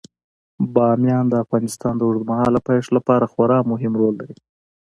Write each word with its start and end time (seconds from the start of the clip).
بامیان 0.73 1.25
د 1.29 1.33
افغانستان 1.43 1.93
د 1.97 2.01
اوږدمهاله 2.05 2.59
پایښت 2.67 2.89
لپاره 2.97 3.25
خورا 3.31 3.59
مهم 3.71 3.93
رول 4.01 4.13
لري. 4.21 4.35